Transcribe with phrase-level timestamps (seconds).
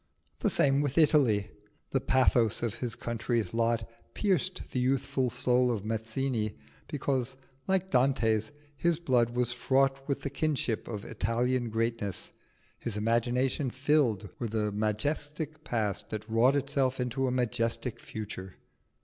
[0.39, 1.51] The same with Italy:
[1.91, 8.51] the pathos of his country's lot pierced the youthful soul of Mazzini, because, like Dante's,
[8.75, 12.31] his blood was fraught with the kinship of Italian greatness,
[12.79, 18.55] his imagination filled with a majestic past that wrought itself into a majestic future.